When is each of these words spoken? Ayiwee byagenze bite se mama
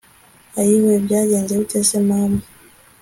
Ayiwee 0.59 1.03
byagenze 1.05 1.53
bite 1.59 1.79
se 1.89 1.99
mama 2.07 2.41